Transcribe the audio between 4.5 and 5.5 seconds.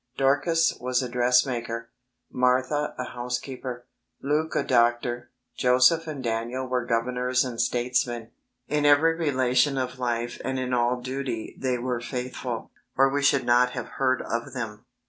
a doctor;